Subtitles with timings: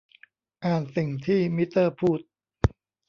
[0.65, 2.19] อ่านสิ่งที่มิเตอร์พูด